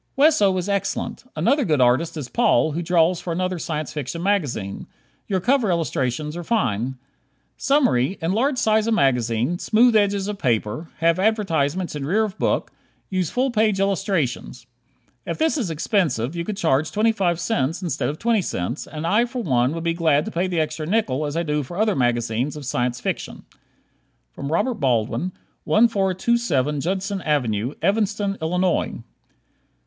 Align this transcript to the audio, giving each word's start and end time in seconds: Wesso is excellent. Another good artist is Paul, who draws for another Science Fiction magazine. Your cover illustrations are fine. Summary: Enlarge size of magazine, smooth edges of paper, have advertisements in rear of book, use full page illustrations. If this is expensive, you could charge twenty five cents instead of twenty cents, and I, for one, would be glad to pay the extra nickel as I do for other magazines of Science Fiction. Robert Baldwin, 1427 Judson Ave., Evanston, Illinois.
Wesso 0.15 0.57
is 0.57 0.67
excellent. 0.67 1.25
Another 1.35 1.63
good 1.63 1.79
artist 1.79 2.17
is 2.17 2.27
Paul, 2.27 2.71
who 2.71 2.81
draws 2.81 3.19
for 3.21 3.31
another 3.31 3.59
Science 3.59 3.93
Fiction 3.93 4.23
magazine. 4.23 4.87
Your 5.27 5.39
cover 5.39 5.69
illustrations 5.69 6.35
are 6.35 6.43
fine. 6.43 6.95
Summary: 7.55 8.17
Enlarge 8.19 8.57
size 8.57 8.87
of 8.87 8.95
magazine, 8.95 9.59
smooth 9.59 9.95
edges 9.95 10.27
of 10.27 10.39
paper, 10.39 10.89
have 11.01 11.19
advertisements 11.19 11.95
in 11.95 12.03
rear 12.03 12.23
of 12.23 12.35
book, 12.39 12.71
use 13.11 13.29
full 13.29 13.51
page 13.51 13.79
illustrations. 13.79 14.65
If 15.27 15.37
this 15.37 15.55
is 15.55 15.69
expensive, 15.69 16.35
you 16.35 16.45
could 16.45 16.57
charge 16.57 16.91
twenty 16.91 17.11
five 17.11 17.39
cents 17.39 17.83
instead 17.83 18.09
of 18.09 18.17
twenty 18.17 18.41
cents, 18.41 18.87
and 18.87 19.05
I, 19.05 19.25
for 19.25 19.43
one, 19.43 19.71
would 19.73 19.83
be 19.83 19.93
glad 19.93 20.25
to 20.25 20.31
pay 20.31 20.47
the 20.47 20.59
extra 20.59 20.87
nickel 20.87 21.27
as 21.27 21.37
I 21.37 21.43
do 21.43 21.61
for 21.61 21.77
other 21.77 21.95
magazines 21.95 22.57
of 22.57 22.65
Science 22.65 22.99
Fiction. 22.99 23.43
Robert 24.35 24.79
Baldwin, 24.79 25.31
1427 25.65 26.81
Judson 26.81 27.21
Ave., 27.21 27.75
Evanston, 27.83 28.39
Illinois. 28.41 29.03